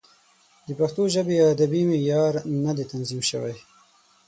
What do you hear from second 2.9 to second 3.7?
تنظیم شوی.